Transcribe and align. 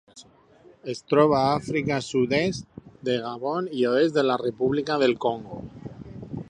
Es 0.93 1.01
troba 1.13 1.35
a 1.39 1.51
Àfrica: 1.57 1.99
sud-oest 2.07 2.81
de 3.09 3.19
Gabon 3.27 3.69
i 3.83 3.87
oest 3.93 4.19
de 4.19 4.27
la 4.31 4.41
República 4.47 4.99
del 5.05 5.17
Congo. 5.27 5.63